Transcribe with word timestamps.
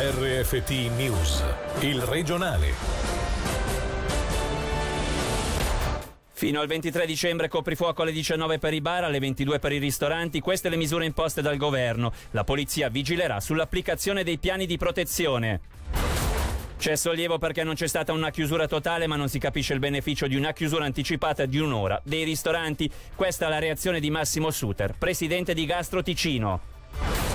RFT 0.00 0.70
News, 0.96 1.42
il 1.80 2.00
regionale. 2.02 2.72
Fino 6.30 6.60
al 6.60 6.68
23 6.68 7.04
dicembre 7.04 7.48
coprifuoco 7.48 8.02
alle 8.02 8.12
19 8.12 8.60
per 8.60 8.74
i 8.74 8.80
bar, 8.80 9.02
alle 9.02 9.18
22 9.18 9.58
per 9.58 9.72
i 9.72 9.78
ristoranti. 9.78 10.38
Queste 10.38 10.68
le 10.68 10.76
misure 10.76 11.04
imposte 11.04 11.42
dal 11.42 11.56
governo. 11.56 12.12
La 12.30 12.44
polizia 12.44 12.88
vigilerà 12.88 13.40
sull'applicazione 13.40 14.22
dei 14.22 14.38
piani 14.38 14.66
di 14.66 14.76
protezione. 14.76 15.60
C'è 16.78 16.94
sollievo 16.94 17.38
perché 17.38 17.64
non 17.64 17.74
c'è 17.74 17.88
stata 17.88 18.12
una 18.12 18.30
chiusura 18.30 18.68
totale, 18.68 19.08
ma 19.08 19.16
non 19.16 19.28
si 19.28 19.40
capisce 19.40 19.72
il 19.72 19.80
beneficio 19.80 20.28
di 20.28 20.36
una 20.36 20.52
chiusura 20.52 20.84
anticipata 20.84 21.44
di 21.44 21.58
un'ora. 21.58 22.00
Dei 22.04 22.22
ristoranti, 22.22 22.88
questa 23.16 23.46
è 23.46 23.48
la 23.48 23.58
reazione 23.58 23.98
di 23.98 24.10
Massimo 24.10 24.52
Suter, 24.52 24.94
presidente 24.96 25.54
di 25.54 25.66
Gastro 25.66 26.04
Ticino. 26.04 27.27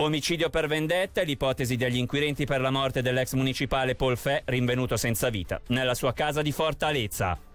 Omicidio 0.00 0.48
per 0.48 0.68
vendetta 0.68 1.22
è 1.22 1.24
l'ipotesi 1.24 1.74
degli 1.74 1.96
inquirenti 1.96 2.46
per 2.46 2.60
la 2.60 2.70
morte 2.70 3.02
dell'ex 3.02 3.32
municipale 3.32 3.96
Paul 3.96 4.16
Fè, 4.16 4.42
rinvenuto 4.44 4.96
senza 4.96 5.28
vita, 5.28 5.60
nella 5.68 5.94
sua 5.94 6.12
casa 6.12 6.40
di 6.40 6.52
Fortaleza. 6.52 7.47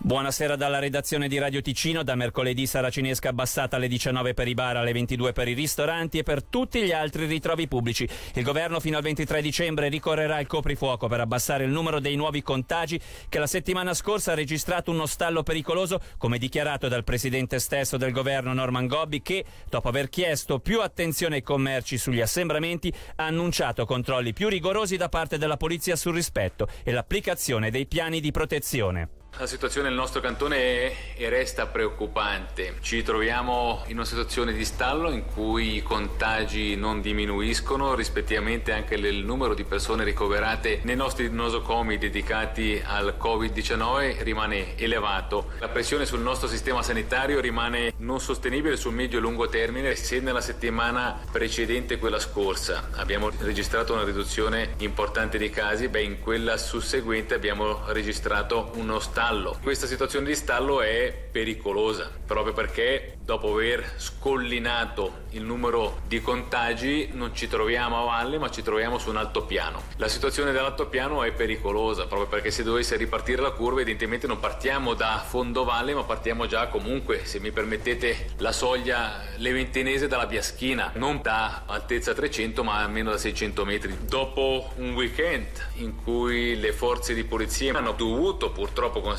Buonasera 0.00 0.54
dalla 0.54 0.78
redazione 0.78 1.26
di 1.26 1.38
Radio 1.38 1.60
Ticino, 1.60 2.04
da 2.04 2.14
mercoledì 2.14 2.66
Saracinesca 2.66 3.30
abbassata 3.30 3.74
alle 3.74 3.88
19 3.88 4.32
per 4.32 4.46
i 4.46 4.54
bar, 4.54 4.76
alle 4.76 4.92
22 4.92 5.32
per 5.32 5.48
i 5.48 5.54
ristoranti 5.54 6.18
e 6.18 6.22
per 6.22 6.44
tutti 6.44 6.80
gli 6.80 6.92
altri 6.92 7.26
ritrovi 7.26 7.66
pubblici. 7.66 8.08
Il 8.34 8.44
governo 8.44 8.78
fino 8.78 8.96
al 8.96 9.02
23 9.02 9.42
dicembre 9.42 9.88
ricorrerà 9.88 10.36
al 10.36 10.46
coprifuoco 10.46 11.08
per 11.08 11.18
abbassare 11.18 11.64
il 11.64 11.72
numero 11.72 11.98
dei 11.98 12.14
nuovi 12.14 12.42
contagi 12.42 12.98
che 13.28 13.40
la 13.40 13.48
settimana 13.48 13.92
scorsa 13.92 14.32
ha 14.32 14.36
registrato 14.36 14.92
uno 14.92 15.04
stallo 15.04 15.42
pericoloso, 15.42 16.00
come 16.16 16.38
dichiarato 16.38 16.86
dal 16.86 17.02
presidente 17.02 17.58
stesso 17.58 17.96
del 17.96 18.12
governo 18.12 18.52
Norman 18.52 18.86
Gobbi 18.86 19.20
che, 19.20 19.44
dopo 19.68 19.88
aver 19.88 20.08
chiesto 20.08 20.60
più 20.60 20.80
attenzione 20.80 21.34
ai 21.34 21.42
commerci 21.42 21.98
sugli 21.98 22.20
assembramenti, 22.20 22.94
ha 23.16 23.24
annunciato 23.24 23.84
controlli 23.84 24.32
più 24.32 24.46
rigorosi 24.48 24.96
da 24.96 25.08
parte 25.08 25.38
della 25.38 25.56
polizia 25.56 25.96
sul 25.96 26.14
rispetto 26.14 26.68
e 26.84 26.92
l'applicazione 26.92 27.72
dei 27.72 27.86
piani 27.86 28.20
di 28.20 28.30
protezione. 28.30 29.17
La 29.38 29.46
situazione 29.46 29.86
nel 29.88 29.96
nostro 29.96 30.20
cantone 30.20 30.56
è 30.56 30.96
e 31.14 31.28
resta 31.28 31.66
preoccupante. 31.66 32.74
Ci 32.80 33.04
troviamo 33.04 33.84
in 33.86 33.94
una 33.94 34.04
situazione 34.04 34.52
di 34.52 34.64
stallo 34.64 35.12
in 35.12 35.26
cui 35.26 35.76
i 35.76 35.82
contagi 35.82 36.74
non 36.74 37.00
diminuiscono, 37.00 37.94
rispettivamente 37.94 38.72
anche 38.72 38.96
il 38.96 39.24
numero 39.24 39.54
di 39.54 39.62
persone 39.62 40.02
ricoverate 40.02 40.80
nei 40.82 40.96
nostri 40.96 41.30
nosocomi 41.30 41.98
dedicati 41.98 42.82
al 42.84 43.14
Covid-19 43.16 44.24
rimane 44.24 44.76
elevato. 44.76 45.50
La 45.60 45.68
pressione 45.68 46.04
sul 46.04 46.20
nostro 46.20 46.48
sistema 46.48 46.82
sanitario 46.82 47.38
rimane 47.38 47.92
non 47.98 48.18
sostenibile 48.18 48.76
sul 48.76 48.94
medio 48.94 49.18
e 49.18 49.20
lungo 49.20 49.48
termine. 49.48 49.94
Se 49.94 50.18
nella 50.18 50.40
settimana 50.40 51.16
precedente 51.30 51.98
quella 51.98 52.18
scorsa 52.18 52.88
abbiamo 52.96 53.30
registrato 53.38 53.92
una 53.92 54.02
riduzione 54.02 54.74
importante 54.78 55.38
di 55.38 55.48
casi, 55.48 55.86
beh 55.86 56.02
in 56.02 56.18
quella 56.18 56.56
susseguente 56.56 57.34
abbiamo 57.34 57.82
registrato 57.86 58.72
uno 58.74 58.98
stallo 58.98 59.26
stallo. 59.28 59.58
Questa 59.62 59.86
situazione 59.86 60.24
di 60.24 60.34
stallo 60.34 60.80
è 60.80 61.12
pericolosa 61.30 62.10
proprio 62.24 62.54
perché 62.54 63.18
dopo 63.22 63.52
aver 63.52 63.96
scollinato 63.96 65.26
il 65.30 65.42
numero 65.42 66.00
di 66.06 66.22
contagi 66.22 67.10
non 67.12 67.34
ci 67.34 67.46
troviamo 67.46 68.00
a 68.00 68.04
valle 68.04 68.38
ma 68.38 68.50
ci 68.50 68.62
troviamo 68.62 68.96
su 68.96 69.10
un 69.10 69.18
altopiano. 69.18 69.82
La 69.96 70.08
situazione 70.08 70.52
dell'altopiano 70.52 71.22
è 71.24 71.32
pericolosa 71.32 72.06
proprio 72.06 72.26
perché 72.26 72.50
se 72.50 72.62
dovesse 72.62 72.96
ripartire 72.96 73.42
la 73.42 73.50
curva 73.50 73.82
evidentemente 73.82 74.26
non 74.26 74.40
partiamo 74.40 74.94
da 74.94 75.22
fondovalle 75.26 75.92
ma 75.92 76.04
partiamo 76.04 76.46
già 76.46 76.68
comunque 76.68 77.26
se 77.26 77.38
mi 77.38 77.50
permettete 77.50 78.30
la 78.38 78.52
soglia 78.52 79.24
leventinese 79.36 80.08
dalla 80.08 80.26
Biaschina 80.26 80.92
non 80.94 81.20
da 81.20 81.64
altezza 81.66 82.14
300 82.14 82.64
ma 82.64 82.78
almeno 82.78 83.10
da 83.10 83.18
600 83.18 83.64
metri. 83.66 83.94
Dopo 84.06 84.72
un 84.76 84.94
weekend 84.94 85.48
in 85.74 85.96
cui 86.02 86.58
le 86.58 86.72
forze 86.72 87.12
di 87.12 87.24
polizia 87.24 87.76
hanno 87.76 87.92
dovuto 87.92 88.50
purtroppo 88.52 89.00
constatare 89.02 89.16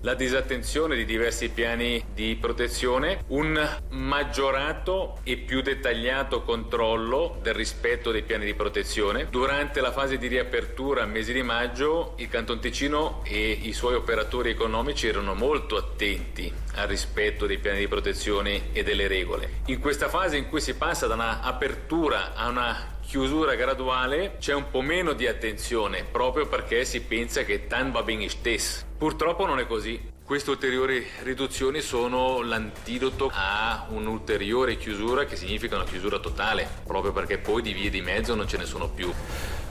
la 0.00 0.14
disattenzione 0.14 0.96
di 0.96 1.04
diversi 1.04 1.48
piani 1.48 2.04
di 2.12 2.36
protezione, 2.40 3.24
un 3.28 3.78
maggiorato 3.90 5.18
e 5.22 5.36
più 5.36 5.62
dettagliato 5.62 6.42
controllo 6.42 7.38
del 7.40 7.54
rispetto 7.54 8.10
dei 8.10 8.22
piani 8.22 8.44
di 8.44 8.54
protezione. 8.54 9.28
Durante 9.30 9.80
la 9.80 9.92
fase 9.92 10.18
di 10.18 10.26
riapertura 10.26 11.02
al 11.02 11.10
mese 11.10 11.32
di 11.32 11.42
maggio 11.42 12.14
il 12.16 12.28
Canton 12.28 12.58
Ticino 12.58 13.22
e 13.24 13.50
i 13.62 13.72
suoi 13.72 13.94
operatori 13.94 14.50
economici 14.50 15.06
erano 15.06 15.34
molto 15.34 15.76
attenti 15.76 16.52
al 16.74 16.88
rispetto 16.88 17.46
dei 17.46 17.58
piani 17.58 17.78
di 17.78 17.88
protezione 17.88 18.72
e 18.72 18.82
delle 18.82 19.06
regole. 19.06 19.60
In 19.66 19.78
questa 19.78 20.08
fase 20.08 20.36
in 20.36 20.48
cui 20.48 20.60
si 20.60 20.74
passa 20.74 21.06
da 21.06 21.14
un'apertura 21.14 22.34
a 22.34 22.48
una 22.48 22.96
chiusura 23.08 23.54
graduale 23.54 24.36
c'è 24.38 24.52
un 24.52 24.68
po' 24.70 24.82
meno 24.82 25.14
di 25.14 25.26
attenzione 25.26 26.04
proprio 26.04 26.46
perché 26.46 26.84
si 26.84 27.00
pensa 27.00 27.42
che 27.42 27.66
tan 27.66 27.90
va 27.90 28.02
bene 28.02 28.28
stesso. 28.28 28.84
Purtroppo 28.98 29.46
non 29.46 29.58
è 29.58 29.66
così. 29.66 29.98
Queste 30.22 30.50
ulteriori 30.50 31.06
riduzioni 31.22 31.80
sono 31.80 32.42
l'antidoto 32.42 33.30
a 33.32 33.86
un'ulteriore 33.88 34.76
chiusura 34.76 35.24
che 35.24 35.36
significa 35.36 35.76
una 35.76 35.86
chiusura 35.86 36.18
totale, 36.18 36.68
proprio 36.84 37.12
perché 37.12 37.38
poi 37.38 37.62
di 37.62 37.72
vie 37.72 37.88
di 37.88 38.02
mezzo 38.02 38.34
non 38.34 38.46
ce 38.46 38.58
ne 38.58 38.66
sono 38.66 38.90
più. 38.90 39.10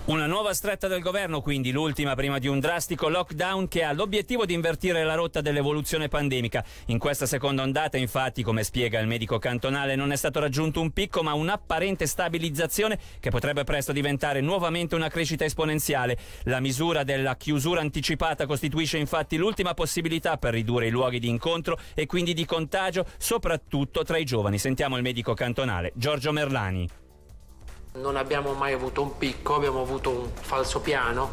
Una 0.07 0.25
nuova 0.25 0.53
stretta 0.53 0.87
del 0.87 1.01
governo, 1.01 1.41
quindi 1.41 1.73
l'ultima 1.73 2.15
prima 2.15 2.39
di 2.39 2.47
un 2.47 2.61
drastico 2.61 3.09
lockdown 3.09 3.67
che 3.67 3.83
ha 3.83 3.91
l'obiettivo 3.91 4.45
di 4.45 4.53
invertire 4.53 5.03
la 5.03 5.15
rotta 5.15 5.41
dell'evoluzione 5.41 6.07
pandemica. 6.07 6.63
In 6.85 6.97
questa 6.97 7.25
seconda 7.25 7.61
ondata, 7.63 7.97
infatti, 7.97 8.41
come 8.41 8.63
spiega 8.63 9.01
il 9.01 9.07
medico 9.07 9.37
cantonale, 9.37 9.95
non 9.97 10.13
è 10.13 10.15
stato 10.15 10.39
raggiunto 10.39 10.79
un 10.79 10.91
picco 10.91 11.23
ma 11.23 11.33
un'apparente 11.33 12.05
stabilizzazione 12.05 12.97
che 13.19 13.31
potrebbe 13.31 13.65
presto 13.65 13.91
diventare 13.91 14.39
nuovamente 14.39 14.95
una 14.95 15.09
crescita 15.09 15.43
esponenziale. 15.43 16.17
La 16.43 16.61
misura 16.61 17.03
della 17.03 17.35
chiusura 17.35 17.81
anticipata 17.81 18.45
costituisce 18.45 18.97
infatti 18.97 19.35
l'ultima 19.35 19.73
possibilità 19.73 20.37
per 20.37 20.53
ridurre 20.53 20.87
i 20.87 20.91
luoghi 20.91 21.19
di 21.19 21.27
incontro 21.27 21.77
e 21.93 22.05
quindi 22.05 22.33
di 22.33 22.45
contagio, 22.45 23.05
soprattutto 23.17 24.03
tra 24.03 24.17
i 24.17 24.23
giovani. 24.23 24.57
Sentiamo 24.57 24.95
il 24.95 25.03
medico 25.03 25.33
cantonale 25.33 25.91
Giorgio 25.95 26.31
Merlani. 26.31 27.06
Non 28.01 28.15
abbiamo 28.15 28.53
mai 28.53 28.73
avuto 28.73 29.01
un 29.01 29.17
picco, 29.17 29.55
abbiamo 29.55 29.81
avuto 29.81 30.09
un 30.11 30.29
falso 30.33 30.79
piano 30.79 31.31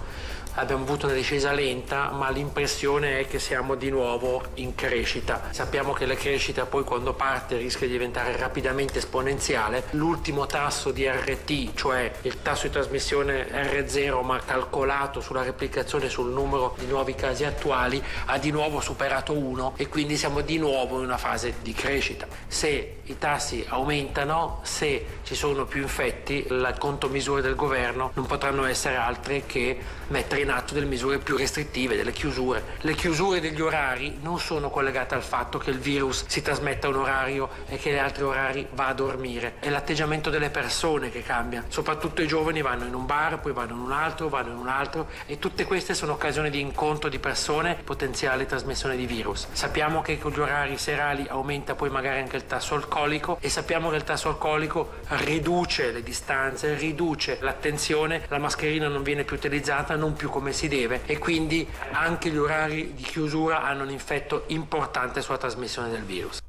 abbiamo 0.55 0.85
avuto 0.85 1.07
una 1.07 1.15
discesa 1.15 1.53
lenta, 1.53 2.11
ma 2.11 2.31
l'impressione 2.31 3.21
è 3.21 3.27
che 3.27 3.39
siamo 3.39 3.75
di 3.75 3.91
nuovo 3.91 4.43
in 4.55 4.75
crescita. 4.75 5.49
Sappiamo 5.51 5.93
che 5.93 6.07
la 6.07 6.15
crescita 6.15 6.67
poi 6.67 6.85
quando 6.85 7.15
parte 7.15 7.57
rischia 7.57 7.87
di 7.87 7.93
diventare 7.93 8.37
rapidamente 8.37 8.99
esponenziale. 8.99 9.85
L'ultimo 9.91 10.47
tasso 10.47 10.91
di 10.91 11.07
RT, 11.09 11.75
cioè 11.75 12.11
il 12.23 12.43
tasso 12.43 12.67
di 12.67 12.73
trasmissione 12.73 13.49
R0 13.49 14.23
ma 14.25 14.39
calcolato 14.39 15.21
sulla 15.21 15.43
replicazione 15.43 16.09
sul 16.09 16.31
numero 16.31 16.75
di 16.79 16.87
nuovi 16.87 17.15
casi 17.15 17.45
attuali, 17.45 18.03
ha 18.27 18.39
di 18.39 18.51
nuovo 18.51 18.81
superato 18.81 19.33
1 19.33 19.75
e 19.77 19.89
quindi 19.89 20.17
siamo 20.17 20.41
di 20.41 20.59
nuovo 20.59 20.99
in 20.99 21.05
una 21.05 21.19
fase 21.19 21.55
di 21.63 21.73
crescita. 21.73 22.27
Se 22.47 22.99
i 23.03 23.19
tassi 23.19 23.65
aumentano, 23.69 24.61
se 24.63 25.07
ci 25.25 25.35
sono 25.35 25.65
più 25.65 25.83
infetti, 25.83 26.47
le 26.49 26.75
contromisure 26.79 27.43
del 27.43 27.55
governo 27.55 28.13
non 28.15 28.27
potranno 28.27 28.65
essere 28.65 28.97
altre 28.97 29.45
che 29.47 29.79
mettere 30.09 30.44
in 30.45 30.51
atto 30.51 30.75
delle 30.75 30.87
misure 30.87 31.19
più 31.19 31.37
restrittive, 31.37 31.97
delle 31.97 32.13
chiusure. 32.13 32.77
Le 32.81 32.95
chiusure 32.95 33.41
degli 33.41 33.61
orari 33.61 34.19
non 34.23 34.39
sono 34.39 34.71
collegate 34.71 35.15
al 35.15 35.23
fatto 35.23 35.59
che 35.59 35.71
il 35.71 35.79
virus 35.79 36.25
si 36.29 36.43
trasmetta 36.43 36.87
a 36.87 36.91
un 36.91 36.97
orario 36.97 37.49
e 37.67 37.77
che 37.77 37.91
gli 37.91 37.99
altri 37.99 38.23
orari 38.23 38.67
va 38.73 38.87
a 38.87 38.95
dormire. 38.95 39.55
È 39.59 39.69
l'atteggiamento 39.69 40.31
delle 40.31 40.51
persone 40.51 41.11
che 41.11 41.23
cambia. 41.23 41.65
Soprattutto 41.69 42.23
i 42.23 42.27
giovani 42.27 42.63
vanno 42.63 42.85
in 42.85 42.95
un 42.95 43.07
bar, 43.07 43.41
poi 43.41 43.53
vanno 43.53 43.75
in 43.75 43.81
un 43.81 43.93
altro, 43.93 44.29
vanno 44.29 44.53
in 44.53 44.59
un 44.59 44.69
altro 44.69 45.09
e 45.27 45.39
tutte 45.39 45.65
queste 45.65 45.95
sono 45.95 46.13
occasioni 46.13 46.51
di 46.51 46.61
incontro 46.61 47.09
di 47.09 47.19
persone, 47.19 47.77
potenziale 47.83 48.47
trasmissione 48.47 48.97
di 48.97 49.07
virus. 49.07 49.49
Sappiamo 49.53 50.03
che 50.03 50.19
con 50.19 50.33
gli 50.33 50.41
orari 50.41 50.79
serali 50.79 51.27
aumenta 51.29 51.75
poi 51.75 51.91
magari 51.91 52.21
anche 52.21 52.37
il 52.37 52.47
tasso 52.47 52.75
alcolico 52.75 53.39
e 53.41 53.49
sappiamo 53.49 53.91
che 53.91 53.97
il 53.97 54.05
tasso 54.05 54.29
alcolico 54.29 54.95
riduce 55.09 55.91
le 55.91 56.03
distanze, 56.03 56.75
riduce 56.75 57.39
l'attenzione, 57.41 58.27
la 58.29 58.39
mascherina 58.39 58.89
non 58.89 59.03
viene 59.03 59.25
più 59.25 59.37
utilizzata, 59.37 59.97
non 59.97 60.13
più 60.13 60.29
come 60.35 60.53
si 60.53 60.67
deve 60.67 61.03
e 61.07 61.19
quindi 61.19 61.65
anche 61.93 62.29
gli 62.29 62.37
orari 62.37 62.93
di 62.93 63.05
chiusura 63.05 63.63
hanno 63.63 63.85
un 63.85 63.91
effetto 63.91 64.43
importante 64.49 65.23
sulla 65.23 65.39
trasmissione 65.39 65.91
del 65.91 66.03
virus. 66.03 66.41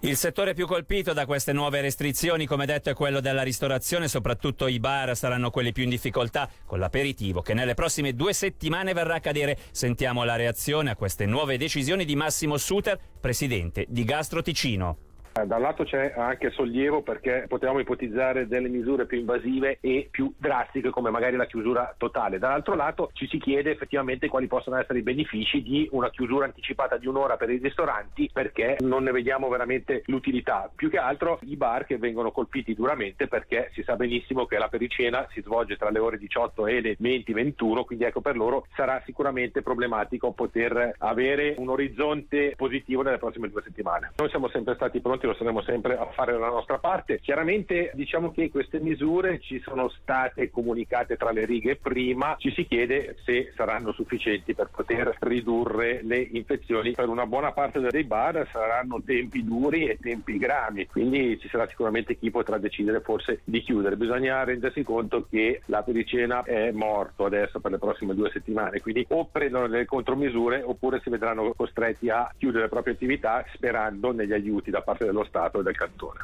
Il 0.00 0.16
settore 0.16 0.54
più 0.54 0.68
colpito 0.68 1.12
da 1.12 1.26
queste 1.26 1.52
nuove 1.52 1.80
restrizioni, 1.80 2.46
come 2.46 2.64
detto, 2.64 2.90
è 2.90 2.94
quello 2.94 3.18
della 3.18 3.42
ristorazione, 3.42 4.06
soprattutto 4.06 4.68
i 4.68 4.78
bar 4.78 5.16
saranno 5.16 5.50
quelli 5.50 5.72
più 5.72 5.82
in 5.82 5.88
difficoltà, 5.88 6.48
con 6.64 6.78
l'aperitivo 6.78 7.42
che 7.42 7.54
nelle 7.54 7.74
prossime 7.74 8.14
due 8.14 8.32
settimane 8.32 8.92
verrà 8.92 9.16
a 9.16 9.20
cadere. 9.20 9.58
Sentiamo 9.72 10.22
la 10.22 10.36
reazione 10.36 10.90
a 10.90 10.96
queste 10.96 11.26
nuove 11.26 11.58
decisioni 11.58 12.04
di 12.04 12.14
Massimo 12.14 12.56
Suter, 12.56 12.96
presidente 13.20 13.84
di 13.88 14.04
Gastro 14.04 14.42
Ticino. 14.42 15.05
Da 15.44 15.56
un 15.56 15.62
lato 15.62 15.84
c'è 15.84 16.14
anche 16.16 16.50
sollievo 16.50 17.02
perché 17.02 17.44
potevamo 17.46 17.78
ipotizzare 17.78 18.48
delle 18.48 18.68
misure 18.68 19.04
più 19.04 19.18
invasive 19.18 19.76
e 19.82 20.08
più 20.10 20.32
drastiche 20.34 20.88
come 20.88 21.10
magari 21.10 21.36
la 21.36 21.44
chiusura 21.44 21.94
totale. 21.98 22.38
Dall'altro 22.38 22.74
lato 22.74 23.10
ci 23.12 23.28
si 23.28 23.38
chiede 23.38 23.70
effettivamente 23.70 24.28
quali 24.28 24.46
possono 24.46 24.76
essere 24.76 25.00
i 25.00 25.02
benefici 25.02 25.62
di 25.62 25.86
una 25.92 26.08
chiusura 26.08 26.46
anticipata 26.46 26.96
di 26.96 27.06
un'ora 27.06 27.36
per 27.36 27.50
i 27.50 27.58
ristoranti 27.58 28.30
perché 28.32 28.78
non 28.80 29.02
ne 29.02 29.12
vediamo 29.12 29.48
veramente 29.48 30.02
l'utilità. 30.06 30.70
Più 30.74 30.88
che 30.88 30.96
altro 30.96 31.38
i 31.42 31.56
bar 31.56 31.84
che 31.84 31.98
vengono 31.98 32.30
colpiti 32.30 32.74
duramente 32.74 33.28
perché 33.28 33.68
si 33.74 33.82
sa 33.82 33.94
benissimo 33.94 34.46
che 34.46 34.56
la 34.56 34.68
pericena 34.68 35.26
si 35.32 35.42
svolge 35.42 35.76
tra 35.76 35.90
le 35.90 35.98
ore 35.98 36.16
18 36.16 36.66
e 36.66 36.80
le 36.80 36.96
20-21, 36.98 37.84
quindi 37.84 38.04
ecco 38.04 38.22
per 38.22 38.36
loro 38.36 38.66
sarà 38.74 39.02
sicuramente 39.04 39.60
problematico 39.60 40.32
poter 40.32 40.94
avere 40.96 41.56
un 41.58 41.68
orizzonte 41.68 42.54
positivo 42.56 43.02
nelle 43.02 43.18
prossime 43.18 43.50
due 43.50 43.60
settimane. 43.62 44.12
Noi 44.16 44.30
siamo 44.30 44.48
sempre 44.48 44.74
stati 44.74 45.00
pronti, 45.00 45.24
lo 45.26 45.34
saremo 45.34 45.62
sempre 45.62 45.96
a 45.96 46.06
fare 46.06 46.32
la 46.38 46.48
nostra 46.48 46.78
parte. 46.78 47.20
Chiaramente 47.20 47.90
diciamo 47.94 48.32
che 48.32 48.50
queste 48.50 48.80
misure 48.80 49.40
ci 49.40 49.60
sono 49.60 49.88
state 49.88 50.50
comunicate 50.50 51.16
tra 51.16 51.30
le 51.32 51.44
righe 51.44 51.76
prima, 51.76 52.36
ci 52.38 52.52
si 52.52 52.66
chiede 52.66 53.16
se 53.24 53.52
saranno 53.54 53.92
sufficienti 53.92 54.54
per 54.54 54.68
poter 54.74 55.16
ridurre 55.20 56.00
le 56.02 56.18
infezioni. 56.18 56.92
Per 56.92 57.08
una 57.08 57.26
buona 57.26 57.52
parte 57.52 57.80
dei 57.80 58.04
bar 58.04 58.48
saranno 58.50 59.02
tempi 59.04 59.44
duri 59.44 59.86
e 59.86 59.98
tempi 60.00 60.38
gravi, 60.38 60.86
quindi 60.86 61.38
ci 61.40 61.48
sarà 61.48 61.66
sicuramente 61.68 62.16
chi 62.16 62.30
potrà 62.30 62.58
decidere 62.58 63.00
forse 63.00 63.40
di 63.44 63.60
chiudere. 63.60 63.96
Bisogna 63.96 64.44
rendersi 64.44 64.82
conto 64.82 65.26
che 65.28 65.62
la 65.66 65.82
pericena 65.82 66.42
è 66.44 66.70
morto 66.70 67.24
adesso 67.24 67.60
per 67.60 67.70
le 67.72 67.78
prossime 67.78 68.14
due 68.14 68.30
settimane, 68.30 68.80
quindi 68.80 69.04
o 69.08 69.26
prendono 69.26 69.68
delle 69.68 69.84
contromisure 69.84 70.62
oppure 70.62 71.00
si 71.02 71.10
vedranno 71.10 71.52
costretti 71.54 72.08
a 72.08 72.32
chiudere 72.36 72.64
le 72.64 72.68
proprie 72.68 72.94
attività 72.94 73.44
sperando 73.54 74.12
negli 74.12 74.32
aiuti 74.32 74.70
da 74.70 74.82
parte 74.82 75.04
dello 75.16 75.24
Stato 75.24 75.60
e 75.60 75.62
del 75.62 75.76
cantone. 75.76 76.20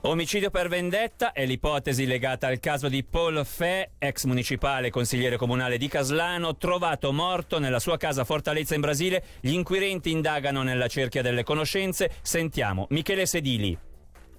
Omicidio 0.00 0.50
per 0.50 0.68
vendetta 0.68 1.32
è 1.32 1.44
l'ipotesi 1.44 2.06
legata 2.06 2.46
al 2.46 2.60
caso 2.60 2.88
di 2.88 3.04
Paul 3.04 3.44
Fe, 3.44 3.90
ex 3.98 4.24
municipale 4.24 4.90
consigliere 4.90 5.36
comunale 5.36 5.76
di 5.76 5.88
Caslano, 5.88 6.56
trovato 6.56 7.12
morto 7.12 7.58
nella 7.58 7.80
sua 7.80 7.96
casa 7.96 8.22
a 8.22 8.24
Fortaleza 8.24 8.74
in 8.74 8.80
Brasile. 8.80 9.24
Gli 9.40 9.52
inquirenti 9.52 10.10
indagano 10.10 10.62
nella 10.62 10.86
cerchia 10.86 11.20
delle 11.20 11.42
conoscenze. 11.42 12.12
Sentiamo 12.22 12.86
Michele 12.90 13.26
Sedili. 13.26 13.87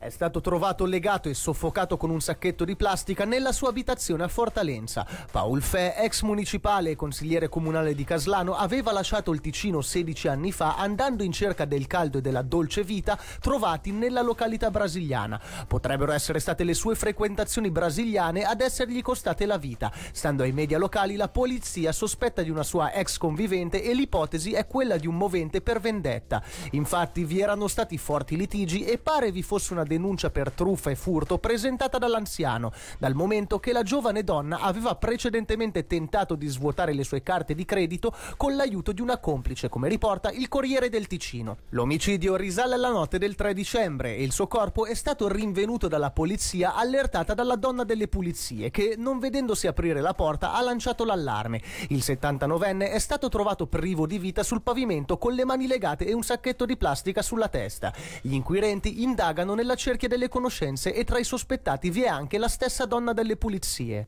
È 0.02 0.08
stato 0.08 0.40
trovato 0.40 0.86
legato 0.86 1.28
e 1.28 1.34
soffocato 1.34 1.98
con 1.98 2.10
un 2.10 2.22
sacchetto 2.22 2.64
di 2.64 2.78
plastica 2.78 3.26
nella 3.26 3.52
sua 3.52 3.68
abitazione 3.68 4.24
a 4.24 4.30
Fortalenza. 4.30 5.06
Paul 5.30 5.62
Fe, 5.62 5.94
ex 5.98 6.22
municipale 6.22 6.92
e 6.92 6.96
consigliere 6.96 7.50
comunale 7.50 7.94
di 7.94 8.06
Caslano, 8.06 8.56
aveva 8.56 8.94
lasciato 8.94 9.34
il 9.34 9.42
Ticino 9.42 9.82
16 9.82 10.30
anni 10.30 10.54
fa 10.54 10.78
andando 10.78 11.22
in 11.22 11.34
cerca 11.34 11.66
del 11.66 11.86
caldo 11.86 12.20
e 12.20 12.22
della 12.22 12.44
dolce 12.44 12.82
vita 12.82 13.20
trovati 13.42 13.92
nella 13.92 14.22
località 14.22 14.72
brasiliana. 14.72 15.38
Potrebbero 15.68 16.14
essere 16.14 16.40
state 16.40 16.64
le 16.64 16.76
sue 16.76 16.96
frequentazioni 16.96 17.70
brasiliane 17.70 18.44
ad 18.44 18.62
essergli 18.62 19.02
costate 19.02 19.46
la 19.46 19.58
vita. 19.58 19.92
Stando 20.14 20.44
ai 20.44 20.54
media 20.54 20.78
locali, 20.78 21.18
la 21.18 21.28
polizia 21.28 21.92
sospetta 21.92 22.42
di 22.42 22.50
una 22.50 22.64
sua 22.64 22.94
ex 22.94 23.18
convivente 23.18 23.84
e 23.84 23.94
l'ipotesi 23.94 24.54
è 24.54 24.66
quella 24.66 24.96
di 24.96 25.08
un 25.08 25.18
movente 25.18 25.60
per 25.60 25.82
vendetta. 25.82 26.42
Infatti 26.72 27.26
vi 27.26 27.42
erano 27.42 27.68
stati 27.68 27.98
forti 27.98 28.38
litigi 28.38 28.86
e 28.86 28.98
pare 28.98 29.34
vi 29.34 29.44
fosse 29.44 29.74
una 29.74 29.88
denuncia 29.90 30.30
per 30.30 30.52
truffa 30.52 30.92
e 30.92 30.96
furto 30.96 31.40
presentata 31.40 31.98
dall'anziano, 31.98 32.72
dal 33.00 33.16
momento 33.16 33.60
che 33.60 33.74
la 33.74 33.82
giovane 33.82 34.24
donna 34.24 34.60
aveva 34.60 34.96
precedentemente 34.96 35.88
tentato 35.88 36.36
di 36.36 36.48
svuotare 36.48 36.94
le 36.94 37.04
sue 37.04 37.24
carte 37.24 37.56
di 37.56 37.66
credito 37.66 38.14
con 38.38 38.56
l'aiuto 38.56 38.92
di 38.92 39.02
una 39.02 39.18
complice, 39.18 39.68
come 39.68 39.90
riporta 39.90 40.30
il 40.30 40.48
Corriere 40.48 40.90
del 40.90 41.08
Ticino. 41.08 41.58
L'omicidio 41.70 42.36
risale 42.36 42.76
alla 42.76 42.92
notte 42.92 43.18
del 43.18 43.34
3 43.36 43.54
dicembre 43.54 44.16
e 44.16 44.24
il 44.24 44.32
suo 44.32 44.48
corpo 44.48 44.86
è 44.86 44.94
stato 44.94 45.28
rinvenuto 45.28 45.88
dalla 45.88 46.12
polizia 46.12 46.76
allertata 46.76 47.34
dalla 47.34 47.56
donna 47.56 47.84
delle 47.84 48.08
pulizie 48.08 48.70
che, 48.70 48.94
non 48.96 49.18
vedendosi 49.18 49.66
aprire 49.66 50.02
la 50.02 50.14
porta, 50.14 50.54
ha 50.54 50.62
lanciato 50.62 51.04
l'allarme. 51.04 51.62
Il 51.88 52.00
79enne 52.00 52.92
è 52.92 53.00
stato 53.00 53.28
trovato 53.30 53.66
privo 53.66 54.06
di 54.06 54.20
vita 54.20 54.44
sul 54.44 54.62
pavimento 54.62 55.18
con 55.18 55.34
le 55.34 55.46
mani 55.46 55.66
legate 55.66 56.06
e 56.06 56.14
un 56.14 56.22
sacchetto 56.22 56.66
di 56.66 56.78
plastica 56.78 57.24
sulla 57.24 57.48
testa. 57.48 57.92
Gli 58.22 58.34
inquirenti 58.34 59.02
indagano 59.02 59.56
nella 59.56 59.76
cerchia 59.80 60.08
delle 60.08 60.28
conoscenze 60.28 60.94
e 60.94 61.04
tra 61.06 61.18
i 61.18 61.24
sospettati 61.24 61.90
vi 61.90 62.04
è 62.04 62.08
anche 62.08 62.38
la 62.38 62.50
stessa 62.50 62.86
donna 62.86 63.14
delle 63.14 63.38
pulizie. 63.38 64.08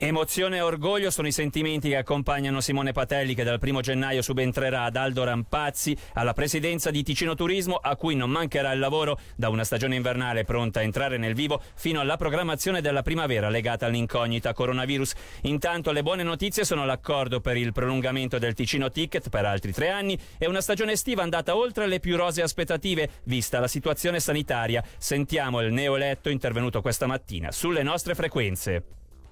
Emozione 0.00 0.58
e 0.58 0.60
orgoglio 0.60 1.10
sono 1.10 1.26
i 1.26 1.32
sentimenti 1.32 1.88
che 1.88 1.96
accompagnano 1.96 2.60
Simone 2.60 2.92
Patelli 2.92 3.34
che 3.34 3.42
dal 3.42 3.58
primo 3.58 3.80
gennaio 3.80 4.22
subentrerà 4.22 4.84
ad 4.84 4.94
Aldo 4.94 5.24
Rampazzi 5.24 5.96
alla 6.12 6.34
presidenza 6.34 6.92
di 6.92 7.02
Ticino 7.02 7.34
Turismo 7.34 7.74
a 7.74 7.96
cui 7.96 8.14
non 8.14 8.30
mancherà 8.30 8.70
il 8.70 8.78
lavoro 8.78 9.18
da 9.34 9.48
una 9.48 9.64
stagione 9.64 9.96
invernale 9.96 10.44
pronta 10.44 10.78
a 10.78 10.82
entrare 10.84 11.16
nel 11.16 11.34
vivo 11.34 11.60
fino 11.74 11.98
alla 11.98 12.16
programmazione 12.16 12.80
della 12.80 13.02
primavera 13.02 13.48
legata 13.48 13.86
all'incognita 13.86 14.52
coronavirus. 14.52 15.14
Intanto 15.42 15.90
le 15.90 16.04
buone 16.04 16.22
notizie 16.22 16.64
sono 16.64 16.84
l'accordo 16.84 17.40
per 17.40 17.56
il 17.56 17.72
prolungamento 17.72 18.38
del 18.38 18.54
Ticino 18.54 18.92
Ticket 18.92 19.30
per 19.30 19.46
altri 19.46 19.72
tre 19.72 19.90
anni 19.90 20.16
e 20.38 20.46
una 20.46 20.60
stagione 20.60 20.92
estiva 20.92 21.24
andata 21.24 21.56
oltre 21.56 21.88
le 21.88 21.98
più 21.98 22.14
rose 22.14 22.40
aspettative 22.40 23.10
vista 23.24 23.58
la 23.58 23.66
situazione 23.66 24.20
sanitaria. 24.20 24.80
Sentiamo 24.96 25.60
il 25.60 25.72
neoletto 25.72 26.28
intervenuto 26.28 26.82
questa 26.82 27.06
mattina 27.06 27.50
sulle 27.50 27.82
nostre 27.82 28.14
frequenze. 28.14 28.84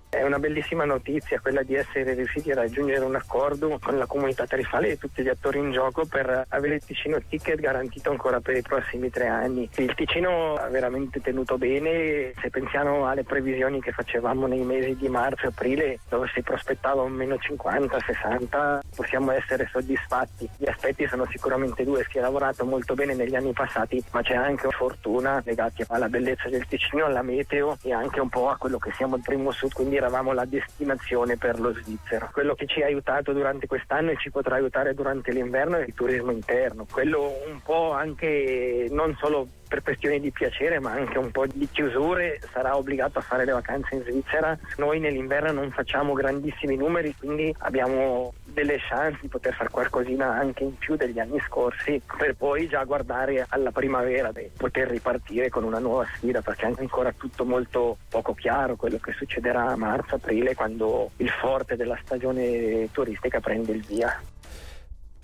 È 0.09 0.23
una 0.23 0.39
bellissima 0.39 0.85
notizia 0.85 1.41
quella 1.41 1.63
di 1.63 1.75
essere 1.75 2.15
riusciti 2.15 2.51
a 2.51 2.55
raggiungere 2.55 3.05
un 3.05 3.17
accordo 3.17 3.79
con 3.83 3.99
la 3.99 4.07
comunità 4.07 4.47
tarifale 4.47 4.91
e 4.91 4.99
tutti 4.99 5.23
gli 5.23 5.29
attori 5.29 5.59
in 5.59 5.73
gioco 5.73 6.07
per 6.07 6.47
avere 6.49 6.77
il 6.77 6.85
Ticino 6.85 7.21
Ticket 7.29 7.61
garantito 7.61 8.11
ancora 8.11 8.41
per 8.41 8.57
i 8.57 8.63
prossimi 8.63 9.11
tre 9.11 9.27
anni. 9.27 9.69
Il 9.77 9.95
Ticino 9.95 10.55
ha 10.55 10.69
veramente 10.69 11.21
tenuto 11.21 11.59
bene, 11.59 12.33
se 12.41 12.51
pensiamo 12.51 13.07
alle 13.07 13.25
previsioni 13.25 13.81
che 13.81 13.91
facevamo 13.91 14.47
nei 14.47 14.63
mesi 14.63 14.97
di 14.97 15.09
marzo 15.09 15.47
e 15.47 15.49
aprile 15.49 15.99
dove 16.09 16.31
si 16.33 16.41
prospettava 16.41 17.03
un 17.03 17.13
meno 17.13 17.37
50, 17.37 17.99
60, 17.99 18.83
possiamo 18.95 19.33
essere 19.33 19.69
soddisfatti. 19.71 20.49
Gli 20.57 20.69
aspetti 20.69 21.07
sono 21.09 21.27
sicuramente 21.31 21.85
due, 21.85 22.07
si 22.09 22.19
è 22.19 22.21
lavorato 22.21 22.65
molto 22.65 22.95
bene 22.95 23.15
negli 23.15 23.35
anni 23.35 23.53
passati, 23.53 24.03
ma 24.13 24.23
c'è 24.23 24.35
anche 24.35 24.71
fortuna 24.71 25.43
legati 25.45 25.85
alla 25.89 26.09
bellezza 26.09 26.49
del 26.49 26.67
Ticino, 26.67 27.05
alla 27.07 27.23
meteo 27.23 27.77
e 27.83 27.93
anche 27.93 28.21
un 28.21 28.29
po' 28.29 28.49
a 28.49 28.57
quello 28.57 28.79
che 28.79 28.93
siamo 28.93 29.17
il 29.17 29.23
primo 29.23 29.51
sud, 29.51 29.73
quindi 29.73 29.96
eravamo 29.97 30.33
la 30.33 30.45
destinazione 30.45 31.37
per 31.37 31.61
lo 31.61 31.73
svizzero. 31.73 32.31
Quello 32.33 32.55
che 32.55 32.67
ci 32.67 32.83
ha 32.83 32.87
aiutato 32.87 33.33
durante 33.33 33.67
quest'anno 33.67 34.11
e 34.11 34.17
ci 34.17 34.31
potrà 34.31 34.57
aiutare 34.57 34.95
durante 34.95 35.33
l'inverno 35.33 35.77
è 35.77 35.85
il 35.87 35.95
turismo 35.95 36.31
interno, 36.31 36.87
quello 36.91 37.33
un 37.47 37.61
po' 37.63 37.93
anche 37.93 38.89
non 38.91 39.17
solo 39.19 39.49
per 39.69 39.83
questioni 39.83 40.21
di 40.21 40.31
piacere 40.31 40.79
ma 40.81 40.93
anche 40.93 41.19
un 41.19 41.31
po' 41.31 41.47
di 41.47 41.69
chiusure 41.71 42.41
sarà 42.53 42.77
obbligato 42.77 43.19
a 43.19 43.23
fare 43.23 43.45
le 43.45 43.53
vacanze 43.53 43.95
in 43.95 44.03
Svizzera. 44.03 44.57
Noi 44.77 45.01
nell'inverno 45.01 45.53
non 45.53 45.71
facciamo 45.71 46.13
grandissimi 46.13 46.77
numeri 46.77 47.15
quindi 47.19 47.55
abbiamo 47.59 48.33
delle 48.45 48.79
chance 48.79 49.19
di 49.21 49.29
poter 49.29 49.55
fare 49.55 49.71
qualcosina 49.71 50.35
anche 50.35 50.65
in 50.65 50.77
più 50.79 50.97
degli 50.97 51.19
anni 51.19 51.39
scorsi 51.47 52.01
per 52.17 52.35
poi 52.37 52.69
già 52.69 52.85
guardare 52.85 53.45
alla 53.49 53.71
primavera 53.71 54.31
e 54.35 54.51
poter 54.57 54.89
ripartire 54.89 55.49
con 55.49 55.65
una 55.65 55.79
nuova 55.79 56.07
sfida 56.15 56.41
perché 56.41 56.67
è 56.67 56.75
ancora 56.79 57.13
tutto 57.13 57.45
molto 57.45 57.99
poco 58.09 58.35
chiaro 58.35 58.77
quello 58.77 58.99
che 58.99 59.13
succederà 59.13 59.67
a 59.67 59.77
marzo, 59.77 60.17
aprile 60.17 60.55
quando 60.55 61.11
il 61.17 61.29
forte 61.29 61.77
della 61.77 61.99
stagione 62.03 62.89
turistica 62.93 63.41
prende 63.41 63.73
il 63.73 63.85
via. 63.85 64.19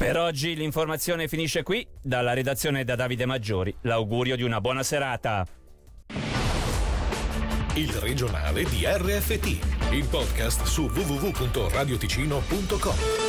Per 0.03 0.17
oggi 0.17 0.57
l'informazione 0.57 1.29
finisce 1.29 1.63
qui. 1.63 1.87
Dalla 2.03 2.33
redazione 2.33 2.83
da 2.83 2.97
Davide 2.97 3.25
Maggiori, 3.25 3.73
l'augurio 3.83 4.35
di 4.35 4.43
una 4.43 4.61
buona 4.61 4.83
serata. 4.83 5.47
Il 7.75 7.93
regionale 7.93 8.65
di 8.65 8.85
RFT, 8.85 9.93
il 9.93 10.05
podcast 10.11 10.65
su 10.65 10.91
www.radioticino.com. 10.93 13.22